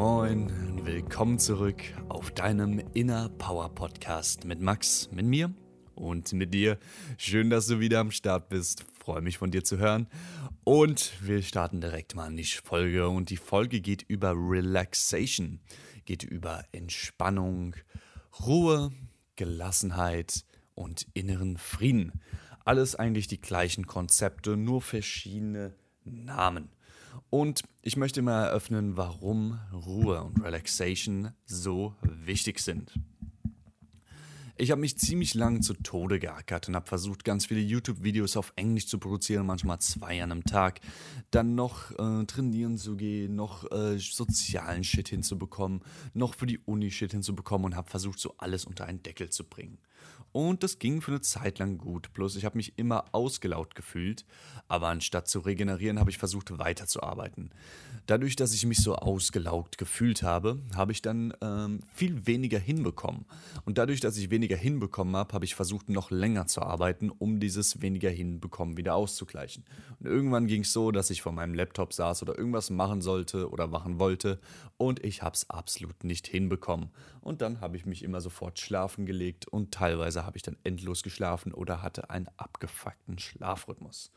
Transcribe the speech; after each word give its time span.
moin, 0.00 0.50
willkommen 0.86 1.38
zurück 1.38 1.82
auf 2.08 2.30
deinem 2.30 2.82
Inner 2.94 3.28
Power 3.28 3.68
Podcast 3.68 4.46
mit 4.46 4.58
Max, 4.58 5.10
mit 5.12 5.26
mir 5.26 5.52
und 5.94 6.32
mit 6.32 6.54
dir. 6.54 6.78
Schön, 7.18 7.50
dass 7.50 7.66
du 7.66 7.80
wieder 7.80 8.00
am 8.00 8.10
Start 8.10 8.48
bist. 8.48 8.86
Freue 8.98 9.20
mich 9.20 9.36
von 9.36 9.50
dir 9.50 9.62
zu 9.62 9.76
hören. 9.76 10.06
Und 10.64 11.12
wir 11.20 11.42
starten 11.42 11.82
direkt 11.82 12.14
mal 12.14 12.28
in 12.28 12.38
die 12.38 12.44
Folge. 12.44 13.10
Und 13.10 13.28
die 13.28 13.36
Folge 13.36 13.82
geht 13.82 14.00
über 14.08 14.32
Relaxation, 14.34 15.60
geht 16.06 16.22
über 16.22 16.64
Entspannung, 16.72 17.76
Ruhe, 18.46 18.92
Gelassenheit 19.36 20.46
und 20.74 21.08
inneren 21.12 21.58
Frieden. 21.58 22.22
Alles 22.64 22.96
eigentlich 22.96 23.26
die 23.26 23.42
gleichen 23.42 23.86
Konzepte, 23.86 24.56
nur 24.56 24.80
verschiedene 24.80 25.74
Namen. 26.04 26.70
Und 27.30 27.62
ich 27.82 27.96
möchte 27.96 28.22
mal 28.22 28.46
eröffnen, 28.46 28.96
warum 28.96 29.58
Ruhe 29.72 30.22
und 30.22 30.42
Relaxation 30.42 31.32
so 31.44 31.94
wichtig 32.02 32.60
sind. 32.60 32.92
Ich 34.60 34.70
habe 34.70 34.82
mich 34.82 34.98
ziemlich 34.98 35.32
lang 35.32 35.62
zu 35.62 35.72
Tode 35.72 36.18
geackert 36.18 36.68
und 36.68 36.76
habe 36.76 36.86
versucht, 36.86 37.24
ganz 37.24 37.46
viele 37.46 37.60
YouTube-Videos 37.60 38.36
auf 38.36 38.52
Englisch 38.56 38.88
zu 38.88 38.98
produzieren, 38.98 39.46
manchmal 39.46 39.78
zwei 39.78 40.22
an 40.22 40.32
einem 40.32 40.44
Tag. 40.44 40.80
Dann 41.30 41.54
noch 41.54 41.92
äh, 41.92 42.26
trainieren 42.26 42.76
zu 42.76 42.94
gehen, 42.94 43.36
noch 43.36 43.72
äh, 43.72 43.96
sozialen 43.96 44.84
Shit 44.84 45.08
hinzubekommen, 45.08 45.80
noch 46.12 46.34
für 46.34 46.44
die 46.44 46.58
Uni 46.58 46.90
Shit 46.90 47.12
hinzubekommen 47.12 47.64
und 47.64 47.74
habe 47.74 47.88
versucht, 47.88 48.18
so 48.18 48.34
alles 48.36 48.66
unter 48.66 48.84
einen 48.84 49.02
Deckel 49.02 49.30
zu 49.30 49.44
bringen. 49.44 49.78
Und 50.32 50.62
das 50.62 50.78
ging 50.78 51.00
für 51.00 51.10
eine 51.10 51.20
Zeit 51.20 51.58
lang 51.58 51.78
gut. 51.78 52.12
Bloß 52.12 52.36
ich 52.36 52.44
habe 52.44 52.56
mich 52.56 52.78
immer 52.78 53.04
ausgelaugt 53.12 53.74
gefühlt. 53.74 54.24
Aber 54.68 54.88
anstatt 54.88 55.28
zu 55.28 55.40
regenerieren, 55.40 55.98
habe 55.98 56.10
ich 56.10 56.18
versucht 56.18 56.56
weiterzuarbeiten. 56.58 57.50
Dadurch, 58.06 58.36
dass 58.36 58.54
ich 58.54 58.64
mich 58.64 58.78
so 58.78 58.94
ausgelaugt 58.94 59.76
gefühlt 59.78 60.22
habe, 60.22 60.60
habe 60.74 60.92
ich 60.92 61.02
dann 61.02 61.34
ähm, 61.40 61.80
viel 61.92 62.26
weniger 62.26 62.58
hinbekommen. 62.58 63.24
Und 63.64 63.78
dadurch, 63.78 64.00
dass 64.00 64.16
ich 64.16 64.30
weniger 64.30 64.49
hinbekommen 64.56 65.16
habe, 65.16 65.32
habe 65.32 65.44
ich 65.44 65.54
versucht, 65.54 65.88
noch 65.88 66.10
länger 66.10 66.46
zu 66.46 66.62
arbeiten, 66.62 67.10
um 67.10 67.40
dieses 67.40 67.80
weniger 67.80 68.10
hinbekommen 68.10 68.76
wieder 68.76 68.94
auszugleichen. 68.94 69.64
Und 69.98 70.06
irgendwann 70.06 70.46
ging 70.46 70.62
es 70.62 70.72
so, 70.72 70.90
dass 70.90 71.10
ich 71.10 71.22
vor 71.22 71.32
meinem 71.32 71.54
Laptop 71.54 71.92
saß 71.92 72.22
oder 72.22 72.36
irgendwas 72.36 72.70
machen 72.70 73.00
sollte 73.00 73.50
oder 73.50 73.66
machen 73.66 73.98
wollte. 73.98 74.38
Und 74.76 75.04
ich 75.04 75.22
habe 75.22 75.34
es 75.34 75.48
absolut 75.50 76.04
nicht 76.04 76.26
hinbekommen. 76.26 76.90
Und 77.20 77.42
dann 77.42 77.60
habe 77.60 77.76
ich 77.76 77.86
mich 77.86 78.02
immer 78.02 78.20
sofort 78.20 78.58
schlafen 78.58 79.06
gelegt 79.06 79.46
und 79.48 79.72
teilweise 79.72 80.10
Teilweise 80.10 80.24
habe 80.24 80.36
ich 80.36 80.42
dann 80.42 80.56
endlos 80.64 81.02
geschlafen 81.02 81.52
oder 81.52 81.82
hatte 81.82 82.10
einen 82.10 82.28
abgefuckten 82.36 83.18
Schlafrhythmus. 83.18 84.10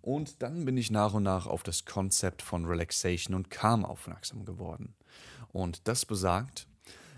Und 0.00 0.42
dann 0.42 0.64
bin 0.64 0.76
ich 0.76 0.90
nach 0.90 1.14
und 1.14 1.22
nach 1.22 1.46
auf 1.46 1.62
das 1.62 1.84
Konzept 1.84 2.40
von 2.40 2.64
Relaxation 2.64 3.34
und 3.34 3.50
Calm 3.50 3.84
aufmerksam 3.84 4.44
geworden. 4.44 4.94
Und 5.52 5.86
das 5.86 6.06
besagt, 6.06 6.66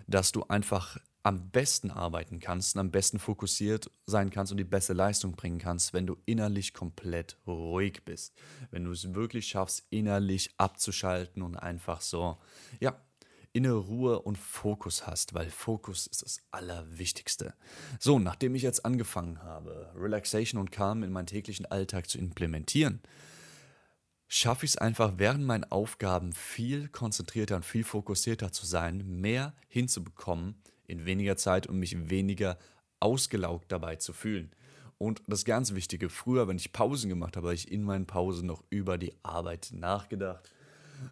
dass 0.07 0.33
du 0.33 0.45
einfach 0.45 0.99
am 1.25 1.51
besten 1.51 1.91
arbeiten 1.91 2.39
kannst, 2.39 2.77
am 2.77 2.91
besten 2.91 3.19
fokussiert 3.19 3.91
sein 4.05 4.29
kannst 4.29 4.53
und 4.53 4.59
die 4.59 4.65
beste 4.65 4.93
Leistung 4.93 5.33
bringen 5.33 5.59
kannst, 5.59 5.95
wenn 5.95 6.07
du 6.07 6.19
innerlich 6.27 6.75
komplett 6.75 7.39
ruhig 7.47 8.05
bist. 8.05 8.35
Wenn 8.71 8.85
du 8.85 8.93
es 8.93 9.15
wirklich 9.15 9.49
schaffst, 9.49 9.87
innerlich 9.89 10.53
abzuschalten 10.59 11.43
und 11.43 11.57
einfach 11.57 12.03
so, 12.03 12.37
ja, 12.79 13.01
innere 13.55 13.79
Ruhe 13.79 14.21
und 14.21 14.37
Fokus 14.37 15.07
hast, 15.07 15.33
weil 15.33 15.49
Fokus 15.49 16.07
ist 16.07 16.23
das 16.23 16.43
Allerwichtigste. 16.51 17.55
So, 17.99 18.19
nachdem 18.19 18.55
ich 18.55 18.63
jetzt 18.63 18.85
angefangen 18.85 19.43
habe, 19.43 19.93
Relaxation 19.97 20.61
und 20.61 20.73
Calm 20.73 21.03
in 21.03 21.11
meinen 21.11 21.27
täglichen 21.27 21.65
Alltag 21.65 22.11
zu 22.11 22.19
implementieren, 22.19 23.01
schaffe 24.29 24.67
ich 24.67 24.73
es 24.73 24.79
einfach 24.79 25.15
während 25.17 25.45
meinen 25.45 25.65
Aufgaben 25.65 26.35
viel 26.35 26.89
konzentrierter 26.89 27.57
und 27.57 27.65
viel 27.65 27.85
fokussierter 27.85 28.53
zu 28.53 28.67
sein, 28.67 29.21
mehr 29.21 29.55
hinzubekommen 29.69 30.57
in 30.87 31.07
weniger 31.07 31.37
Zeit 31.37 31.67
und 31.67 31.79
mich 31.79 32.11
weniger 32.11 32.59
ausgelaugt 33.01 33.71
dabei 33.71 33.97
zu 33.97 34.13
fühlen. 34.13 34.51
Und 34.99 35.23
das 35.27 35.45
ganz 35.45 35.75
Wichtige, 35.75 36.09
früher, 36.09 36.49
wenn 36.49 36.57
ich 36.57 36.73
Pausen 36.73 37.09
gemacht 37.09 37.37
habe, 37.37 37.49
habe 37.49 37.55
ich 37.55 37.71
in 37.71 37.83
meinen 37.83 38.07
Pausen 38.07 38.47
noch 38.47 38.63
über 38.71 38.97
die 38.97 39.13
Arbeit 39.23 39.71
nachgedacht 39.73 40.51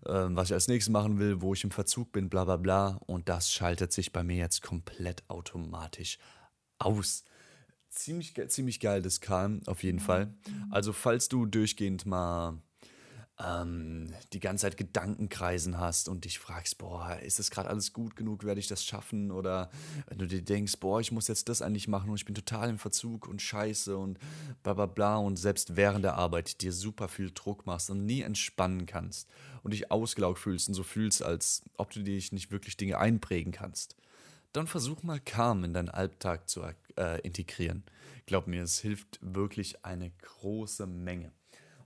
ähm, 0.07 0.37
was 0.37 0.49
ich 0.49 0.55
als 0.55 0.69
nächstes 0.69 0.93
machen 0.93 1.19
will, 1.19 1.41
wo 1.41 1.55
ich 1.55 1.65
im 1.65 1.71
Verzug 1.71 2.13
bin, 2.13 2.29
bla 2.29 2.45
bla 2.45 2.57
bla. 2.57 3.01
Und 3.07 3.29
das 3.29 3.53
schaltet 3.53 3.93
sich 3.93 4.13
bei 4.13 4.23
mir 4.23 4.37
jetzt 4.37 4.63
komplett 4.63 5.23
automatisch 5.29 6.19
aus. 6.79 7.25
Ziemlich, 7.89 8.35
ziemlich 8.49 8.81
geil, 8.81 9.03
das 9.03 9.21
Calm, 9.21 9.61
auf 9.67 9.83
jeden 9.83 10.01
Fall. 10.01 10.35
Also, 10.71 10.93
falls 10.93 11.29
du 11.29 11.45
durchgehend 11.45 12.07
mal 12.07 12.59
ähm, 13.45 14.13
die 14.33 14.41
ganze 14.41 14.63
Zeit 14.63 14.77
Gedankenkreisen 14.77 15.79
hast 15.79 16.09
und 16.09 16.25
dich 16.25 16.39
fragst, 16.39 16.79
boah, 16.79 17.19
ist 17.23 17.39
das 17.39 17.51
gerade 17.51 17.69
alles 17.69 17.93
gut 17.93 18.17
genug, 18.17 18.45
werde 18.45 18.61
ich 18.61 18.69
das 18.69 18.85
schaffen? 18.85 19.31
Oder 19.31 19.71
wenn 20.09 20.19
du 20.19 20.27
dir 20.27 20.43
denkst, 20.43 20.79
boah, 20.81 21.01
ich 21.01 21.13
muss 21.13 21.29
jetzt 21.29 21.49
das 21.49 21.63
eigentlich 21.63 21.89
machen 21.89 22.11
und 22.11 22.17
ich 22.17 22.25
bin 22.25 22.35
total 22.35 22.71
im 22.71 22.79
Verzug 22.79 23.29
und 23.29 23.43
scheiße 23.43 23.97
und 23.97 24.19
bla 24.63 24.75
bla 24.75 24.87
bla 24.87 25.17
und 25.17 25.37
selbst 25.37 25.77
während 25.77 26.05
der 26.05 26.15
Arbeit 26.15 26.61
dir 26.61 26.73
super 26.73 27.09
viel 27.09 27.31
Druck 27.33 27.67
machst 27.67 27.91
und 27.91 28.07
nie 28.07 28.23
entspannen 28.23 28.87
kannst 28.87 29.29
und 29.63 29.73
dich 29.73 29.91
ausgelaugt 29.91 30.39
fühlst 30.39 30.69
und 30.69 30.75
so 30.75 30.83
fühlst, 30.83 31.23
als 31.23 31.63
ob 31.77 31.91
du 31.91 32.03
dich 32.03 32.33
nicht 32.33 32.51
wirklich 32.51 32.77
Dinge 32.77 32.99
einprägen 32.99 33.53
kannst, 33.53 33.97
dann 34.53 34.67
versuch 34.67 35.03
mal 35.03 35.21
Calm 35.21 35.65
in 35.65 35.73
deinen 35.73 35.89
Alltag 35.89 36.49
zu 36.49 36.63
äh, 36.97 37.21
integrieren. 37.23 37.85
Glaub 38.27 38.47
mir, 38.47 38.63
es 38.63 38.79
hilft 38.79 39.19
wirklich 39.23 39.85
eine 39.85 40.11
große 40.11 40.87
Menge. 40.87 41.33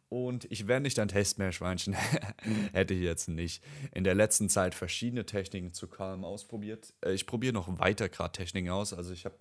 Und 0.09 0.51
ich 0.53 0.69
wäre 0.69 0.81
nicht 0.81 0.99
ein 0.99 1.09
Testmeerschweinchen, 1.09 1.95
hätte 2.73 2.95
ich 2.95 3.03
jetzt 3.03 3.29
nicht. 3.29 3.63
In 3.93 4.05
der 4.05 4.15
letzten 4.15 4.49
Zeit 4.49 4.75
verschiedene 4.75 5.27
Techniken 5.27 5.73
zu 5.73 5.89
Calm 5.89 6.25
ausprobiert. 6.25 6.95
Äh, 7.05 7.13
ich 7.13 7.27
probiere 7.27 7.55
noch 7.55 7.79
weiter 7.79 8.09
gerade 8.09 8.33
Techniken 8.33 8.71
aus. 8.71 8.93
Also 8.93 9.13
ich 9.13 9.25
habe 9.25 9.37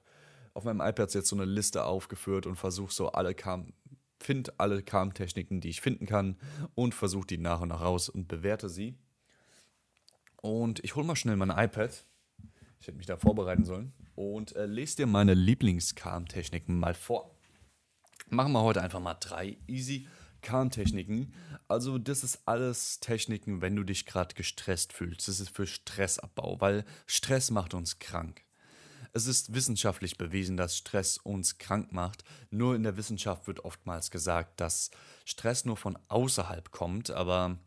auf 0.53 0.63
meinem 0.63 0.81
iPad 0.81 1.13
jetzt 1.13 1.29
so 1.29 1.35
eine 1.35 1.45
Liste 1.45 1.83
aufgeführt 1.83 2.47
und 2.47 2.55
versuche 2.55 2.93
so 2.93 3.11
alle 3.11 3.35
Calm, 3.35 3.73
finde 4.19 4.53
alle 4.57 4.81
Calm-Techniken, 4.81 5.61
die 5.61 5.69
ich 5.69 5.81
finden 5.81 6.07
kann 6.07 6.37
und 6.73 6.95
versuche 6.95 7.27
die 7.27 7.37
nach 7.37 7.61
und 7.61 7.69
nach 7.69 7.81
raus 7.81 8.09
und 8.09 8.27
bewerte 8.27 8.69
sie. 8.69 8.97
Und 10.41 10.83
ich 10.83 10.95
hole 10.95 11.05
mal 11.05 11.15
schnell 11.15 11.35
mein 11.35 11.51
iPad. 11.51 12.05
Ich 12.79 12.87
hätte 12.87 12.97
mich 12.97 13.07
da 13.07 13.17
vorbereiten 13.17 13.65
sollen. 13.65 13.93
Und 14.15 14.55
äh, 14.55 14.65
lese 14.65 14.97
dir 14.97 15.07
meine 15.07 15.33
Lieblings-Calm-Techniken 15.33 16.79
mal 16.79 16.93
vor. 16.93 17.35
Machen 18.29 18.53
wir 18.53 18.63
heute 18.63 18.81
einfach 18.81 18.99
mal 18.99 19.15
drei 19.15 19.57
easy 19.67 20.07
Kahntechniken. 20.45 21.33
Also 21.67 21.97
das 21.97 22.23
ist 22.23 22.39
alles 22.45 22.99
Techniken, 23.01 23.61
wenn 23.61 23.75
du 23.75 23.83
dich 23.83 24.05
gerade 24.05 24.35
gestresst 24.35 24.93
fühlst. 24.93 25.27
Das 25.27 25.39
ist 25.41 25.49
für 25.49 25.67
Stressabbau, 25.67 26.61
weil 26.61 26.85
Stress 27.07 27.51
macht 27.51 27.73
uns 27.73 27.99
krank. 27.99 28.43
Es 29.11 29.27
ist 29.27 29.53
wissenschaftlich 29.53 30.17
bewiesen, 30.17 30.55
dass 30.55 30.77
Stress 30.77 31.17
uns 31.17 31.57
krank 31.57 31.91
macht. 31.91 32.23
Nur 32.51 32.75
in 32.75 32.83
der 32.83 32.97
Wissenschaft 32.97 33.47
wird 33.47 33.65
oftmals 33.65 34.11
gesagt, 34.11 34.61
dass 34.61 34.91
Stress 35.25 35.65
nur 35.65 35.77
von 35.77 35.97
außerhalb 36.09 36.71
kommt, 36.71 37.11
aber 37.11 37.57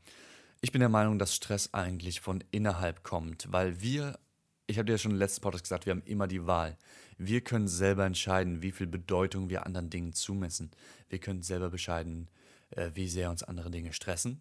ich 0.60 0.72
bin 0.72 0.80
der 0.80 0.88
Meinung, 0.88 1.18
dass 1.18 1.34
Stress 1.34 1.72
eigentlich 1.72 2.20
von 2.20 2.44
innerhalb 2.50 3.02
kommt, 3.02 3.50
weil 3.50 3.80
wir, 3.80 4.18
ich 4.66 4.78
habe 4.78 4.86
dir 4.86 4.92
ja 4.92 4.98
schon 4.98 5.12
im 5.12 5.18
letzten 5.18 5.40
Podcast 5.40 5.64
gesagt, 5.64 5.86
wir 5.86 5.92
haben 5.92 6.02
immer 6.04 6.28
die 6.28 6.46
Wahl. 6.46 6.76
Wir 7.16 7.40
können 7.40 7.66
selber 7.66 8.04
entscheiden, 8.04 8.62
wie 8.62 8.70
viel 8.70 8.86
Bedeutung 8.86 9.48
wir 9.48 9.66
anderen 9.66 9.90
Dingen 9.90 10.12
zumessen. 10.12 10.70
Wir 11.08 11.18
können 11.18 11.42
selber 11.42 11.66
entscheiden, 11.66 12.28
äh, 12.70 12.90
wie 12.94 13.08
sehr 13.08 13.30
uns 13.30 13.42
andere 13.42 13.70
Dinge 13.70 13.92
stressen 13.92 14.40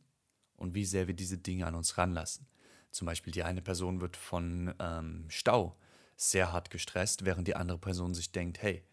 und 0.56 0.76
wie 0.76 0.86
sehr 0.86 1.08
wir 1.08 1.14
diese 1.14 1.38
Dinge 1.38 1.66
an 1.66 1.76
uns 1.76 1.98
ranlassen. 1.98 2.48
Zum 2.92 3.06
Beispiel 3.06 3.32
die 3.32 3.44
eine 3.44 3.62
Person 3.62 4.02
wird 4.02 4.18
von 4.18 4.74
ähm, 4.80 5.26
Stau 5.30 5.78
sehr 6.16 6.52
hart 6.52 6.72
gestresst, 6.72 7.26
während 7.26 7.48
die 7.48 7.56
andere 7.56 7.78
Person 7.78 8.14
sich 8.14 8.32
denkt, 8.32 8.62
hey, 8.62 8.84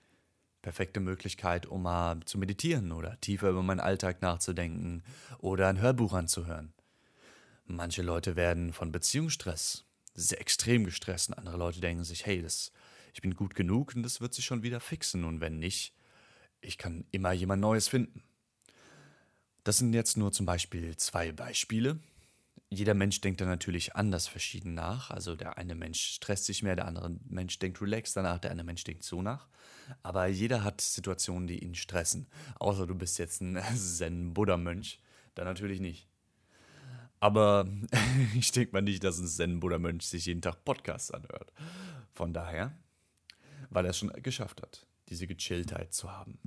perfekte 0.62 1.00
Möglichkeit, 1.00 1.66
um 1.66 1.82
mal 1.82 2.20
zu 2.24 2.38
meditieren 2.38 2.92
oder 2.92 3.20
tiefer 3.20 3.50
über 3.50 3.62
meinen 3.62 3.80
Alltag 3.80 4.22
nachzudenken 4.22 5.02
oder 5.38 5.68
ein 5.68 5.80
Hörbuch 5.80 6.12
anzuhören. 6.12 6.72
Manche 7.66 8.02
Leute 8.02 8.36
werden 8.36 8.72
von 8.72 8.92
Beziehungsstress 8.92 9.84
sehr 10.14 10.40
extrem 10.40 10.84
gestresst 10.84 11.30
und 11.30 11.38
andere 11.38 11.56
Leute 11.56 11.80
denken 11.80 12.04
sich, 12.04 12.26
hey, 12.26 12.42
das, 12.42 12.72
ich 13.12 13.22
bin 13.22 13.34
gut 13.34 13.54
genug 13.54 13.94
und 13.94 14.02
das 14.02 14.20
wird 14.20 14.34
sich 14.34 14.44
schon 14.44 14.62
wieder 14.62 14.80
fixen 14.80 15.24
und 15.24 15.40
wenn 15.40 15.58
nicht, 15.58 15.94
ich 16.60 16.78
kann 16.78 17.04
immer 17.10 17.32
jemand 17.32 17.60
Neues 17.60 17.88
finden. 17.88 18.22
Das 19.64 19.78
sind 19.78 19.94
jetzt 19.94 20.18
nur 20.18 20.30
zum 20.30 20.44
Beispiel 20.44 20.94
zwei 20.98 21.32
Beispiele. 21.32 21.98
jeder 22.68 22.94
Mensch 22.94 23.20
denkt 23.20 23.40
dann 23.40 23.48
natürlich 23.48 23.96
anders 23.96 24.26
verschieden 24.26 24.74
nach. 24.74 25.10
Also 25.10 25.36
der 25.36 25.56
eine 25.58 25.74
Mensch 25.74 26.00
stresst 26.00 26.44
sich 26.44 26.62
mehr, 26.62 26.76
der 26.76 26.86
andere 26.86 27.16
Mensch 27.24 27.58
denkt 27.58 27.80
relaxed 27.80 28.16
danach, 28.16 28.38
der 28.38 28.50
andere 28.50 28.66
Mensch 28.66 28.84
denkt 28.84 29.04
so 29.04 29.22
nach. 29.22 29.48
Aber 30.02 30.26
jeder 30.26 30.64
hat 30.64 30.80
Situationen, 30.80 31.46
die 31.46 31.64
ihn 31.64 31.74
stressen. 31.74 32.26
Außer 32.58 32.86
du 32.86 32.94
bist 32.94 33.18
jetzt 33.18 33.40
ein 33.40 33.58
Zen-Buddha-Mönch. 33.74 35.00
Dann 35.34 35.46
natürlich 35.46 35.80
nicht. 35.80 36.08
Aber 37.20 37.66
ich 38.34 38.52
denke 38.52 38.72
mal 38.72 38.82
nicht, 38.82 39.02
dass 39.02 39.18
ein 39.18 39.26
Zen-Buddha-Mönch 39.26 40.02
sich 40.02 40.26
jeden 40.26 40.42
Tag 40.42 40.64
Podcasts 40.64 41.10
anhört. 41.10 41.52
Von 42.12 42.34
daher, 42.34 42.76
weil 43.70 43.86
er 43.86 43.90
es 43.90 43.98
schon 43.98 44.12
geschafft 44.22 44.60
hat, 44.60 44.86
diese 45.08 45.26
Gechilltheit 45.26 45.94
zu 45.94 46.12
haben. 46.12 46.38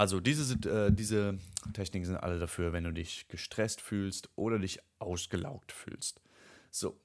Also 0.00 0.18
diese, 0.18 0.54
äh, 0.66 0.90
diese 0.90 1.38
Techniken 1.74 2.06
sind 2.06 2.16
alle 2.16 2.38
dafür, 2.38 2.72
wenn 2.72 2.84
du 2.84 2.90
dich 2.90 3.28
gestresst 3.28 3.82
fühlst 3.82 4.30
oder 4.34 4.58
dich 4.58 4.80
ausgelaugt 4.98 5.72
fühlst. 5.72 6.22
So. 6.70 6.98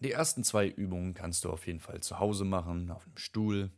Die 0.00 0.10
ersten 0.10 0.42
zwei 0.42 0.68
Übungen 0.68 1.12
kannst 1.12 1.44
du 1.44 1.50
auf 1.50 1.66
jeden 1.66 1.80
Fall 1.80 2.00
zu 2.00 2.18
Hause 2.18 2.46
machen, 2.46 2.90
auf 2.90 3.04
einem 3.04 3.18
Stuhl 3.18 3.70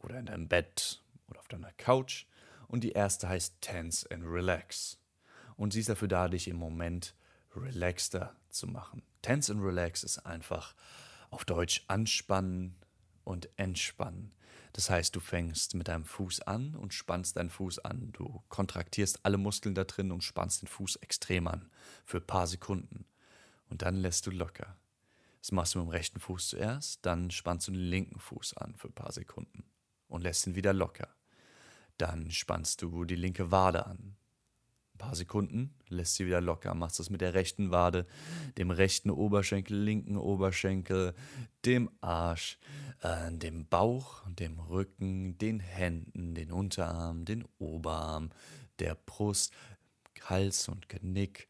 oder 0.00 0.18
in 0.18 0.26
deinem 0.26 0.48
Bett 0.48 1.00
oder 1.28 1.38
auf 1.38 1.46
deiner 1.46 1.70
Couch. 1.74 2.26
Und 2.66 2.82
die 2.82 2.90
erste 2.90 3.28
heißt 3.28 3.60
Tense 3.60 4.10
and 4.10 4.24
Relax. 4.26 4.98
Und 5.54 5.72
sie 5.72 5.78
ist 5.78 5.90
dafür 5.90 6.08
da, 6.08 6.26
dich 6.26 6.48
im 6.48 6.56
Moment 6.56 7.14
relaxter 7.54 8.34
zu 8.48 8.66
machen. 8.66 9.00
Tense 9.22 9.52
and 9.52 9.62
Relax 9.62 10.02
ist 10.02 10.26
einfach 10.26 10.74
auf 11.30 11.44
Deutsch 11.44 11.84
anspannen 11.86 12.74
und 13.22 13.48
entspannen. 13.54 14.32
Das 14.72 14.88
heißt, 14.88 15.14
du 15.14 15.20
fängst 15.20 15.74
mit 15.74 15.88
deinem 15.88 16.04
Fuß 16.04 16.40
an 16.42 16.74
und 16.74 16.94
spannst 16.94 17.36
deinen 17.36 17.50
Fuß 17.50 17.80
an. 17.80 18.10
Du 18.12 18.42
kontraktierst 18.48 19.24
alle 19.24 19.36
Muskeln 19.36 19.74
da 19.74 19.84
drin 19.84 20.10
und 20.10 20.24
spannst 20.24 20.62
den 20.62 20.68
Fuß 20.68 20.96
extrem 20.96 21.46
an 21.46 21.70
für 22.04 22.18
ein 22.18 22.26
paar 22.26 22.46
Sekunden. 22.46 23.04
Und 23.68 23.82
dann 23.82 23.96
lässt 23.96 24.26
du 24.26 24.30
locker. 24.30 24.76
Das 25.40 25.52
machst 25.52 25.74
du 25.74 25.80
mit 25.80 25.88
dem 25.88 25.90
rechten 25.90 26.20
Fuß 26.20 26.50
zuerst, 26.50 27.04
dann 27.04 27.30
spannst 27.30 27.66
du 27.66 27.72
den 27.72 27.80
linken 27.80 28.20
Fuß 28.20 28.56
an 28.58 28.76
für 28.76 28.88
ein 28.88 28.94
paar 28.94 29.12
Sekunden 29.12 29.64
und 30.08 30.22
lässt 30.22 30.46
ihn 30.46 30.54
wieder 30.54 30.72
locker. 30.72 31.08
Dann 31.98 32.30
spannst 32.30 32.80
du 32.80 33.04
die 33.04 33.16
linke 33.16 33.50
Wade 33.50 33.86
an, 33.86 34.16
paar 35.02 35.16
Sekunden, 35.16 35.74
lässt 35.88 36.14
sie 36.14 36.26
wieder 36.26 36.40
locker, 36.40 36.74
machst 36.74 37.00
das 37.00 37.10
mit 37.10 37.20
der 37.20 37.34
rechten 37.34 37.72
Wade, 37.72 38.06
dem 38.56 38.70
rechten 38.70 39.10
Oberschenkel, 39.10 39.76
linken 39.76 40.16
Oberschenkel, 40.16 41.14
dem 41.64 41.90
Arsch, 42.00 42.56
äh, 43.00 43.32
dem 43.32 43.66
Bauch, 43.66 44.22
dem 44.28 44.60
Rücken, 44.60 45.36
den 45.38 45.58
Händen, 45.58 46.36
den 46.36 46.52
Unterarm, 46.52 47.24
den 47.24 47.44
Oberarm, 47.58 48.30
der 48.78 48.94
Brust, 48.94 49.52
Hals 50.24 50.68
und 50.68 50.88
Genick 50.88 51.48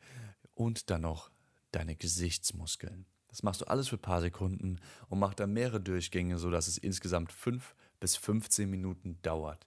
und 0.55 0.89
dann 0.89 1.03
noch 1.03 1.31
deine 1.73 1.95
Gesichtsmuskeln. 1.95 3.05
Das 3.29 3.43
machst 3.43 3.61
du 3.61 3.67
alles 3.67 3.89
für 3.89 3.97
ein 3.97 4.03
paar 4.03 4.23
Sekunden 4.23 4.81
und 5.11 5.19
mach 5.19 5.35
dann 5.35 5.53
mehrere 5.53 5.81
Durchgänge, 5.81 6.39
sodass 6.39 6.69
es 6.69 6.79
insgesamt 6.79 7.33
5 7.33 7.75
bis 8.01 8.17
15 8.17 8.69
Minuten 8.69 9.19
dauert. 9.21 9.67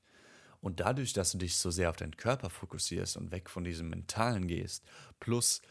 Und 0.66 0.80
dadurch, 0.80 1.14
dass 1.14 1.32
du 1.32 1.38
dich 1.38 1.58
so 1.58 1.70
sehr 1.70 1.92
auf 1.92 1.96
deinen 1.96 2.18
Körper 2.18 2.50
fokussierst 2.50 3.18
und 3.18 3.30
weg 3.30 3.52
von 3.52 3.64
diesem 3.64 3.88
Mentalen 3.88 4.48
gehst, 4.48 4.84
plus 5.20 5.62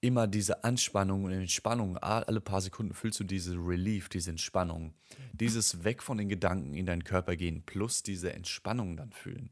immer 0.00 0.26
diese 0.26 0.64
Anspannung 0.64 1.24
und 1.24 1.32
Entspannung, 1.32 1.98
alle 1.98 2.40
paar 2.40 2.62
Sekunden 2.62 2.94
fühlst 2.94 3.20
du 3.20 3.24
diese 3.24 3.56
Relief, 3.56 4.08
diese 4.08 4.30
Entspannung, 4.30 4.94
dieses 5.34 5.84
weg 5.84 6.02
von 6.02 6.16
den 6.16 6.30
Gedanken 6.30 6.72
in 6.72 6.86
deinen 6.86 7.04
Körper 7.04 7.36
gehen, 7.36 7.64
plus 7.66 8.02
diese 8.02 8.32
Entspannung 8.32 8.96
dann 8.96 9.12
fühlen. 9.12 9.50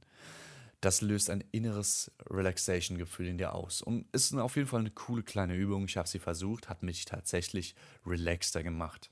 Das 0.81 1.03
löst 1.03 1.29
ein 1.29 1.45
inneres 1.53 2.11
Relaxation-Gefühl 2.31 3.27
in 3.27 3.37
dir 3.37 3.53
aus. 3.53 3.83
Und 3.83 4.07
ist 4.13 4.35
auf 4.35 4.57
jeden 4.57 4.69
Fall 4.69 4.81
eine 4.81 4.91
coole 4.91 5.23
kleine 5.23 5.55
Übung. 5.55 5.85
Ich 5.85 5.99
habe 5.99 6.09
sie 6.09 6.19
versucht, 6.19 6.71
hat 6.71 6.83
mich 6.83 7.05
tatsächlich 7.05 7.75
relaxter 8.07 8.63
gemacht. 8.63 9.11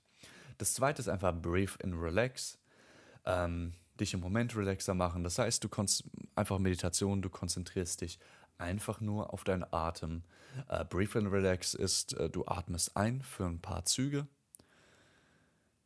Das 0.57 0.73
zweite 0.73 1.03
ist 1.03 1.09
einfach 1.09 1.35
Breathe 1.35 1.75
and 1.83 1.97
Relax. 2.01 2.59
Ähm, 3.27 3.75
dich 3.97 4.15
im 4.15 4.21
Moment 4.21 4.57
relaxer 4.57 4.95
machen. 4.95 5.25
Das 5.25 5.39
heißt, 5.39 5.63
du 5.63 5.69
kannst 5.69 6.05
einfach 6.35 6.59
Meditation, 6.59 7.23
du 7.23 7.31
konzentrierst 7.31 8.01
dich 8.01 8.19
einfach 8.59 9.01
nur 9.01 9.33
auf 9.33 9.45
deinen 9.45 9.65
Atem. 9.73 10.23
Äh, 10.69 10.85
Brief 10.85 11.17
and 11.17 11.31
Relax 11.31 11.75
ist, 11.75 12.15
äh, 12.15 12.31
du 12.31 12.47
atmest 12.47 12.97
ein 12.97 13.23
für 13.23 13.45
ein 13.45 13.61
paar 13.61 13.85
Züge, 13.85 14.27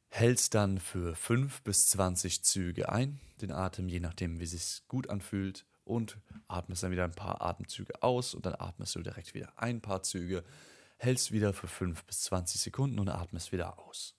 hältst 0.09 0.55
dann 0.55 0.79
für 0.79 1.15
5 1.15 1.63
bis 1.63 1.89
20 1.89 2.45
Züge 2.45 2.89
ein, 2.89 3.21
den 3.41 3.53
Atem, 3.53 3.89
je 3.89 4.01
nachdem, 4.01 4.41
wie 4.41 4.45
es 4.45 4.51
sich 4.51 4.89
gut 4.89 5.09
anfühlt, 5.09 5.65
und 5.85 6.19
atmest 6.47 6.85
dann 6.85 6.93
wieder 6.93 7.05
ein 7.05 7.15
paar 7.15 7.43
Atemzüge 7.43 8.03
aus 8.03 8.35
und 8.35 8.47
dann 8.47 8.55
atmest 8.57 8.95
du 8.95 9.03
direkt 9.03 9.35
wieder 9.35 9.53
ein 9.57 9.81
paar 9.81 10.03
Züge, 10.03 10.45
hältst 10.99 11.33
wieder 11.33 11.53
für 11.53 11.67
5 11.67 12.05
bis 12.05 12.23
20 12.23 12.61
Sekunden 12.61 13.01
und 13.01 13.09
atmest 13.09 13.51
wieder 13.51 13.79
aus 13.79 14.15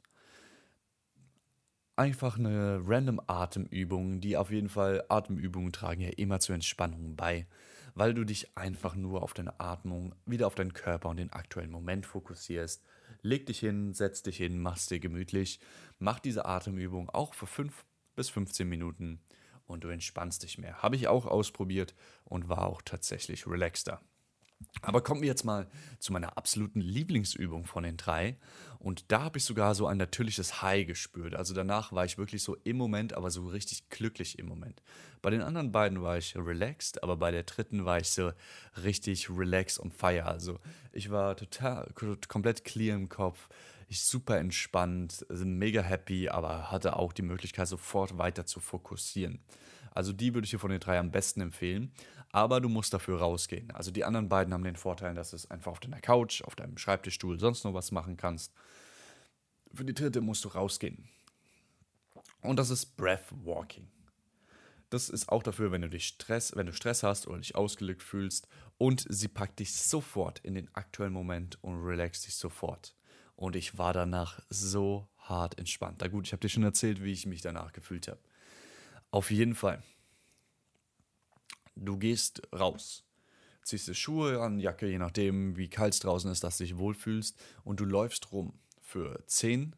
einfach 2.01 2.39
eine 2.39 2.81
random 2.83 3.21
Atemübung, 3.27 4.21
die 4.21 4.36
auf 4.36 4.50
jeden 4.50 4.69
Fall 4.69 5.06
Atemübungen 5.07 5.71
tragen 5.71 6.01
ja 6.01 6.09
immer 6.18 6.39
zur 6.39 6.56
Entspannung 6.56 7.15
bei, 7.15 7.45
weil 7.94 8.15
du 8.15 8.24
dich 8.24 8.57
einfach 8.57 8.95
nur 8.95 9.21
auf 9.21 9.36
deine 9.36 9.59
Atmung, 9.59 10.15
wieder 10.25 10.48
auf 10.48 10.56
deinen 10.56 10.74
Körper 10.74 11.09
und 11.09 11.18
den 11.18 11.31
aktuellen 11.31 11.69
Moment 11.69 12.07
fokussierst. 12.07 12.83
Leg 13.21 13.45
dich 13.45 13.59
hin, 13.59 13.94
setz 13.94 14.24
dich 14.24 14.38
hin, 14.38 14.59
mach's 14.59 14.88
dir 14.88 15.00
gemütlich, 15.00 15.59
mach 16.00 16.19
diese 16.19 16.45
Atemübung 16.45 17.07
auch 17.12 17.36
für 17.36 17.45
5 17.45 17.86
bis 18.15 18.30
15 18.30 18.68
Minuten 18.68 19.21
und 19.68 19.83
du 19.83 19.89
entspannst 19.89 20.42
dich 20.42 20.57
mehr. 20.57 20.81
Habe 20.81 20.95
ich 20.95 21.07
auch 21.07 21.27
ausprobiert 21.27 21.94
und 22.24 22.50
war 22.50 22.65
auch 22.65 22.81
tatsächlich 22.81 23.45
relaxter. 23.45 24.01
Aber 24.81 25.02
kommen 25.02 25.22
wir 25.22 25.28
jetzt 25.28 25.44
mal 25.44 25.68
zu 26.00 26.13
meiner 26.13 26.38
absoluten 26.38 26.81
Lieblingsübung 26.81 27.66
von 27.66 27.84
den 27.84 27.98
drei. 27.98 28.38
Und 28.80 29.12
da 29.12 29.22
habe 29.24 29.38
ich 29.38 29.46
sogar 29.46 29.75
so 29.75 29.86
ein 29.86 29.98
natürliches 29.98 30.62
High 30.63 30.88
gespürt. 30.88 31.36
Also 31.36 31.54
danach 31.54 31.92
war 31.92 32.04
ich 32.04 32.18
wirklich 32.18 32.42
so 32.42 32.58
im 32.63 32.78
Moment, 32.78 33.13
aber 33.13 33.30
so 33.30 33.48
richtig 33.48 33.90
glücklich 33.90 34.40
im 34.40 34.48
Moment. 34.48 34.81
Bei 35.22 35.30
den 35.30 35.44
anderen 35.44 35.72
beiden 35.72 36.02
war 36.02 36.18
ich 36.18 36.36
relaxed, 36.36 37.04
aber 37.04 37.16
bei 37.16 37.30
der 37.30 37.44
dritten 37.44 37.86
war 37.86 38.00
ich 38.00 38.10
so 38.10 38.31
richtig 38.84 39.30
relaxed 39.30 39.78
und 39.78 39.94
fire. 39.94 40.25
Also 40.25 40.60
ich 40.92 41.12
war 41.12 41.36
total, 41.36 41.92
komplett 42.28 42.66
clear 42.66 42.96
im 42.96 43.07
Kopf. 43.07 43.50
Ich 43.88 44.02
super 44.02 44.38
entspannt, 44.38 45.25
also 45.30 45.46
mega 45.46 45.81
happy, 45.81 46.30
aber 46.30 46.72
hatte 46.72 46.96
auch 46.96 47.14
die 47.14 47.22
Möglichkeit, 47.22 47.68
sofort 47.68 48.18
weiter 48.18 48.46
zu 48.46 48.60
fokussieren. 48.60 49.42
Also 49.94 50.14
die 50.14 50.34
würde 50.34 50.46
ich 50.46 50.52
dir 50.52 50.60
von 50.60 50.72
den 50.72 50.80
drei 50.80 50.98
am 50.98 51.12
besten 51.12 51.42
empfehlen. 51.42 51.92
Aber 52.32 52.62
du 52.62 52.70
musst 52.70 52.94
dafür 52.94 53.20
rausgehen. 53.20 53.72
Also 53.72 53.92
die 53.92 54.06
anderen 54.06 54.30
beiden 54.30 54.54
haben 54.54 54.64
den 54.64 54.78
Vorteil, 54.78 55.14
dass 55.14 55.32
du 55.32 55.36
es 55.36 55.52
einfach 55.52 55.72
auf 55.72 55.80
deiner 55.80 56.00
Couch, 56.00 56.42
auf 56.44 56.56
deinem 56.56 56.78
Schreibtischstuhl, 56.78 57.40
sonst 57.40 57.66
noch 57.66 57.74
was 57.74 57.92
machen 57.92 58.16
kannst. 58.16 58.54
Für 59.74 59.86
die 59.86 59.94
dritte 59.94 60.22
musst 60.22 60.46
du 60.46 60.50
rausgehen. 60.50 61.10
Und 62.42 62.57
das 62.57 62.69
ist 62.69 62.98
Breath 62.98 63.26
Walking. 63.44 63.88
Das 64.90 65.10
ist 65.10 65.30
auch 65.30 65.44
dafür, 65.44 65.71
wenn 65.71 65.81
du 65.81 65.90
dich 65.90 66.07
Stress, 66.07 66.54
wenn 66.56 66.66
du 66.66 66.74
Stress 66.74 67.04
hast 67.04 67.28
oder 67.28 67.38
dich 67.38 67.56
ausgelegt 67.56 68.04
fühlst 68.04 68.48
und 68.78 69.06
sie 69.10 69.30
packt 69.30 69.60
dich 69.60 69.74
sofort 69.74 70.40
in 70.40 70.54
den 70.54 70.74
aktuellen 70.76 71.14
Moment 71.14 71.64
und 71.64 71.81
relaxt 71.81 72.28
dich 72.28 72.36
sofort. 72.36 72.94
Und 73.36 73.56
ich 73.56 73.78
war 73.78 73.94
danach 73.94 74.42
so 74.50 75.07
hart 75.18 75.57
entspannt. 75.57 76.00
Na 76.02 76.10
gut, 76.10 76.28
ich 76.28 76.33
habe 76.33 76.42
dir 76.42 76.50
schon 76.50 76.64
erzählt, 76.64 77.02
wie 77.02 77.12
ich 77.12 77.26
mich 77.26 77.42
danach 77.42 77.71
gefühlt 77.71 78.07
habe. 78.07 78.19
Auf 79.11 79.30
jeden 79.30 79.56
Fall. 79.56 79.83
Du 81.75 81.97
gehst 81.97 82.41
raus, 82.53 83.03
ziehst 83.63 83.87
dir 83.87 83.94
Schuhe 83.94 84.41
an, 84.41 84.59
Jacke, 84.59 84.87
je 84.87 84.97
nachdem, 84.97 85.57
wie 85.57 85.69
kalt 85.69 85.94
es 85.94 85.99
draußen 85.99 86.31
ist, 86.31 86.44
dass 86.44 86.57
du 86.57 86.63
dich 86.63 86.77
wohlfühlst, 86.77 87.37
und 87.63 87.80
du 87.80 87.85
läufst 87.85 88.31
rum 88.31 88.53
für 88.81 89.23
10 89.27 89.75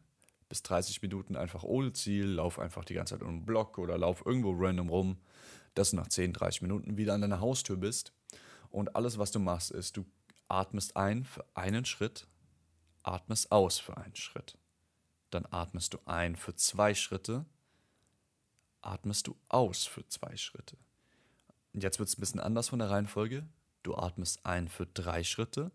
bis 0.48 0.62
30 0.62 1.02
Minuten 1.02 1.36
einfach 1.36 1.64
ohne 1.64 1.92
Ziel, 1.92 2.26
lauf 2.26 2.58
einfach 2.58 2.84
die 2.84 2.94
ganze 2.94 3.14
Zeit 3.14 3.22
um 3.22 3.28
einen 3.28 3.46
Block 3.46 3.78
oder 3.78 3.98
lauf 3.98 4.24
irgendwo 4.24 4.52
random 4.52 4.88
rum, 4.88 5.18
dass 5.74 5.90
du 5.90 5.96
nach 5.96 6.08
10, 6.08 6.32
30 6.32 6.62
Minuten 6.62 6.96
wieder 6.96 7.14
an 7.14 7.20
deiner 7.20 7.40
Haustür 7.40 7.76
bist. 7.76 8.12
Und 8.70 8.94
alles, 8.96 9.18
was 9.18 9.30
du 9.30 9.40
machst, 9.40 9.70
ist, 9.70 9.96
du 9.96 10.04
atmest 10.48 10.96
ein 10.96 11.24
für 11.24 11.44
einen 11.54 11.84
Schritt, 11.84 12.26
atmest 13.02 13.50
aus 13.50 13.78
für 13.78 13.96
einen 13.96 14.14
Schritt. 14.14 14.58
Dann 15.30 15.46
atmest 15.50 15.94
du 15.94 15.98
ein 16.06 16.36
für 16.36 16.54
zwei 16.54 16.94
Schritte, 16.94 17.46
atmest 18.84 19.26
du 19.26 19.36
aus 19.48 19.84
für 19.84 20.06
zwei 20.08 20.36
Schritte. 20.36 20.76
Und 21.72 21.82
jetzt 21.82 21.98
wird 21.98 22.08
es 22.08 22.16
ein 22.16 22.20
bisschen 22.20 22.40
anders 22.40 22.68
von 22.68 22.78
der 22.78 22.90
Reihenfolge. 22.90 23.46
Du 23.82 23.94
atmest 23.94 24.44
ein 24.46 24.68
für 24.68 24.86
drei 24.86 25.24
Schritte, 25.24 25.70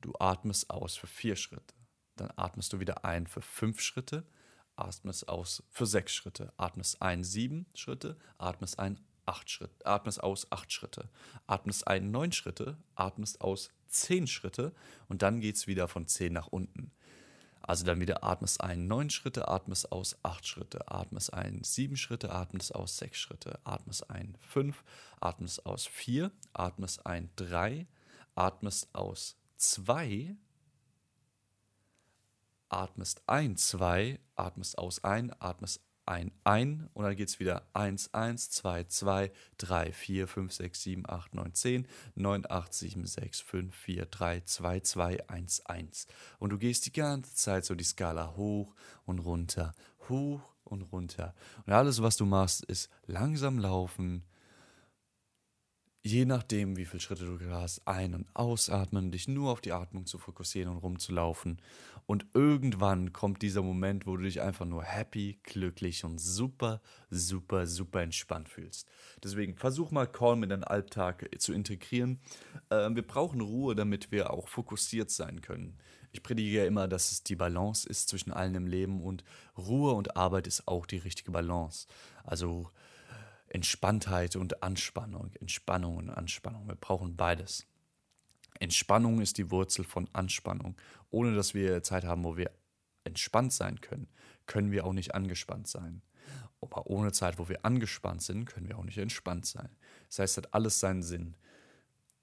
du 0.00 0.12
atmest 0.18 0.68
aus 0.68 0.96
für 0.96 1.06
vier 1.06 1.36
Schritte. 1.36 1.74
Dann 2.16 2.30
atmest 2.36 2.72
du 2.72 2.80
wieder 2.80 3.04
ein 3.04 3.26
für 3.26 3.40
fünf 3.40 3.80
Schritte, 3.80 4.26
atmest 4.76 5.28
aus 5.28 5.62
für 5.70 5.86
sechs 5.86 6.12
Schritte, 6.12 6.52
atmest 6.56 7.00
ein 7.00 7.24
sieben 7.24 7.66
Schritte, 7.74 8.18
atmest 8.36 8.78
ein 8.78 9.00
acht 9.24 9.48
Schritte, 9.48 9.86
atmest 9.86 10.22
aus 10.22 10.50
acht 10.50 10.72
Schritte, 10.72 11.08
atmest 11.46 11.86
ein 11.86 12.10
neun 12.10 12.32
Schritte, 12.32 12.76
atmest 12.94 13.40
aus 13.40 13.70
zehn 13.86 14.26
Schritte 14.26 14.74
und 15.08 15.22
dann 15.22 15.40
geht 15.40 15.56
es 15.56 15.66
wieder 15.66 15.88
von 15.88 16.06
zehn 16.06 16.32
nach 16.32 16.48
unten. 16.48 16.92
Also 17.62 17.84
dann 17.84 18.00
wieder 18.00 18.24
atmest 18.24 18.60
ein 18.60 18.86
neun 18.86 19.10
Schritte, 19.10 19.48
atmest 19.48 19.92
aus 19.92 20.16
acht 20.22 20.46
Schritte, 20.46 20.90
atmest 20.90 21.32
ein 21.32 21.62
sieben 21.62 21.96
Schritte, 21.96 22.32
atmest 22.32 22.74
aus 22.74 22.98
sechs 22.98 23.18
Schritte, 23.18 23.60
atmest 23.64 24.10
ein 24.10 24.36
fünf, 24.40 24.84
atmest 25.20 25.64
aus 25.64 25.86
vier, 25.86 26.32
atmest 26.52 27.06
ein 27.06 27.30
drei, 27.36 27.86
atmest 28.34 28.94
aus 28.94 29.36
2, 29.56 30.36
atmest 32.68 33.22
ein, 33.28 33.56
2, 33.56 34.18
atmest 34.34 34.78
aus, 34.78 35.04
ein, 35.04 35.32
atmest 35.40 35.80
ein, 36.12 36.30
ein 36.44 36.88
und 36.92 37.04
dann 37.04 37.16
geht 37.16 37.28
es 37.28 37.40
wieder 37.40 37.62
1, 37.72 38.12
1, 38.12 38.50
2, 38.50 38.84
2, 38.84 39.32
3, 39.56 39.92
4, 39.92 40.28
5, 40.28 40.52
6, 40.52 40.82
7, 40.82 41.02
8, 41.08 41.34
9, 41.34 41.54
10, 41.54 41.88
9, 42.16 42.44
8, 42.50 42.74
7, 42.74 43.06
6, 43.06 43.40
5, 43.40 43.74
4, 43.74 44.06
3, 44.06 44.40
2, 44.40 44.80
2, 44.80 45.28
1, 45.28 45.66
1. 45.66 46.06
Und 46.38 46.50
du 46.50 46.58
gehst 46.58 46.84
die 46.84 46.92
ganze 46.92 47.34
Zeit 47.34 47.64
so 47.64 47.74
die 47.74 47.84
Skala 47.84 48.36
hoch 48.36 48.74
und 49.06 49.20
runter, 49.20 49.74
hoch 50.10 50.42
und 50.64 50.82
runter. 50.82 51.34
Und 51.66 51.72
alles, 51.72 52.02
was 52.02 52.16
du 52.16 52.26
machst, 52.26 52.64
ist 52.66 52.90
langsam 53.06 53.58
laufen, 53.58 54.22
je 56.02 56.24
nachdem, 56.24 56.76
wie 56.76 56.84
viele 56.84 57.00
Schritte 57.00 57.24
du 57.24 57.50
hast, 57.50 57.86
ein- 57.86 58.14
und 58.14 58.26
ausatmen, 58.34 59.12
dich 59.12 59.28
nur 59.28 59.52
auf 59.52 59.60
die 59.60 59.72
Atmung 59.72 60.06
zu 60.06 60.18
fokussieren 60.18 60.72
und 60.72 60.78
rumzulaufen. 60.78 61.62
Und 62.06 62.26
irgendwann 62.34 63.12
kommt 63.12 63.42
dieser 63.42 63.62
Moment, 63.62 64.06
wo 64.06 64.16
du 64.16 64.24
dich 64.24 64.40
einfach 64.40 64.66
nur 64.66 64.82
happy, 64.82 65.38
glücklich 65.44 66.04
und 66.04 66.20
super, 66.20 66.82
super, 67.10 67.66
super 67.66 68.02
entspannt 68.02 68.48
fühlst. 68.48 68.88
Deswegen 69.22 69.56
versuch 69.56 69.92
mal 69.92 70.06
Calm 70.06 70.42
in 70.42 70.50
deinen 70.50 70.64
Alltag 70.64 71.28
zu 71.38 71.52
integrieren. 71.52 72.20
Äh, 72.70 72.90
wir 72.90 73.06
brauchen 73.06 73.40
Ruhe, 73.40 73.76
damit 73.76 74.10
wir 74.10 74.32
auch 74.32 74.48
fokussiert 74.48 75.10
sein 75.10 75.40
können. 75.40 75.78
Ich 76.10 76.22
predige 76.22 76.58
ja 76.58 76.66
immer, 76.66 76.88
dass 76.88 77.12
es 77.12 77.22
die 77.22 77.36
Balance 77.36 77.88
ist 77.88 78.08
zwischen 78.08 78.32
allen 78.32 78.56
im 78.56 78.66
Leben 78.66 79.00
und 79.00 79.24
Ruhe 79.56 79.92
und 79.92 80.16
Arbeit 80.16 80.46
ist 80.46 80.66
auch 80.66 80.84
die 80.84 80.98
richtige 80.98 81.30
Balance. 81.30 81.86
Also 82.24 82.70
Entspanntheit 83.52 84.34
und 84.36 84.62
Anspannung, 84.62 85.30
Entspannung 85.34 85.98
und 85.98 86.08
Anspannung. 86.10 86.66
Wir 86.68 86.74
brauchen 86.74 87.16
beides. 87.16 87.66
Entspannung 88.60 89.20
ist 89.20 89.36
die 89.36 89.50
Wurzel 89.50 89.84
von 89.84 90.08
Anspannung. 90.14 90.74
Ohne 91.10 91.34
dass 91.34 91.52
wir 91.52 91.82
Zeit 91.82 92.04
haben, 92.04 92.24
wo 92.24 92.38
wir 92.38 92.50
entspannt 93.04 93.52
sein 93.52 93.80
können, 93.82 94.08
können 94.46 94.72
wir 94.72 94.86
auch 94.86 94.94
nicht 94.94 95.14
angespannt 95.14 95.68
sein. 95.68 96.00
Aber 96.62 96.86
ohne 96.86 97.12
Zeit, 97.12 97.38
wo 97.38 97.50
wir 97.50 97.64
angespannt 97.66 98.22
sind, 98.22 98.46
können 98.46 98.68
wir 98.68 98.78
auch 98.78 98.84
nicht 98.84 98.98
entspannt 98.98 99.44
sein. 99.44 99.68
Das 100.08 100.20
heißt, 100.20 100.36
hat 100.38 100.54
alles 100.54 100.80
seinen 100.80 101.02
Sinn. 101.02 101.36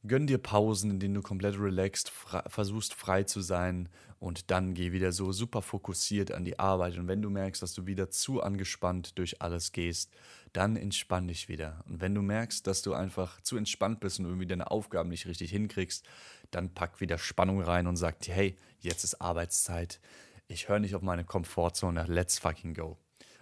Gönn 0.08 0.27
dir 0.27 0.38
Pausen, 0.38 0.91
in 0.91 1.00
denen 1.00 1.15
du 1.15 1.22
komplett 1.22 1.60
relaxed, 1.60 2.10
frei, 2.10 2.41
versuchst 2.48 2.94
frei 2.94 3.24
zu 3.24 3.41
sein 3.41 3.89
und 4.20 4.50
dann 4.50 4.74
geh 4.74 4.94
wieder 4.94 5.12
so 5.12 5.34
super 5.34 5.62
fokussiert 5.62 6.32
an 6.32 6.46
die 6.46 6.58
Arbeit. 6.58 6.98
Und 6.98 7.10
wenn 7.10 7.22
du 7.22 7.29
merkst, 7.29 7.62
dass 7.62 7.74
du 7.74 7.86
wieder 7.86 8.10
zu 8.10 8.41
angespannt 8.41 9.18
durch 9.18 9.41
alles 9.41 9.74
gehst, 9.74 10.12
dann 10.53 10.77
entspann 10.77 11.27
dich 11.27 11.50
wieder. 11.50 11.84
Und 11.88 12.00
wenn 12.00 12.15
du 12.15 12.22
merkst, 12.22 12.65
dass 12.65 12.82
du 12.82 12.94
einfach 12.94 13.41
zu 13.41 13.58
entspannt 13.58 14.00
bist 14.00 14.20
und 14.20 14.25
irgendwie 14.25 14.48
deine 14.48 14.72
Aufgaben 14.72 15.10
nicht 15.10 15.27
richtig 15.27 15.51
hinkriegst, 15.51 16.06
dann 16.50 16.74
pack 16.74 17.01
wieder 17.01 17.18
Spannung 17.18 17.62
rein 17.62 17.86
und 17.86 17.98
sag 17.98 18.20
dir, 18.22 18.34
hey, 18.34 18.56
jetzt 18.79 19.03
ist 19.03 19.22
Arbeitszeit. 19.22 20.00
Ich 20.48 20.70
höre 20.70 20.79
nicht 20.79 20.96
auf 20.96 21.01
meine 21.01 21.25
Komfortzone. 21.25 22.06
Let's 22.08 22.39
fucking 22.39 22.74
go. 22.74 22.98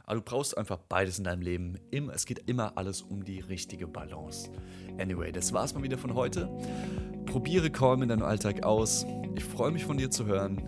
Aber 0.07 0.15
du 0.15 0.21
brauchst 0.21 0.57
einfach 0.57 0.77
beides 0.77 1.17
in 1.17 1.25
deinem 1.25 1.41
Leben. 1.41 1.75
Es 2.13 2.25
geht 2.25 2.49
immer 2.49 2.77
alles 2.77 3.01
um 3.01 3.25
die 3.25 3.41
richtige 3.41 3.87
Balance. 3.87 4.49
Anyway, 4.97 5.33
das 5.33 5.51
war's 5.51 5.73
mal 5.73 5.83
wieder 5.83 5.97
von 5.97 6.15
heute. 6.15 6.49
Probiere 7.25 7.69
Calm 7.69 8.01
in 8.01 8.09
deinem 8.09 8.23
Alltag 8.23 8.63
aus. 8.63 9.05
Ich 9.35 9.43
freue 9.43 9.71
mich 9.71 9.83
von 9.83 9.97
dir 9.97 10.09
zu 10.09 10.25
hören. 10.25 10.63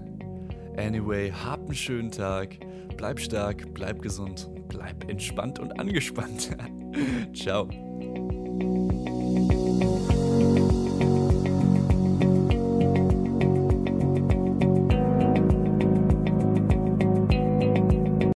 Anyway, 0.77 1.31
hab 1.31 1.61
einen 1.61 1.73
schönen 1.73 2.11
Tag. 2.11 2.57
Bleib 2.97 3.19
stark, 3.21 3.73
bleib 3.73 4.01
gesund, 4.01 4.49
bleib 4.67 5.09
entspannt 5.09 5.57
und 5.57 5.79
angespannt. 5.79 6.57
Ciao. 7.33 7.69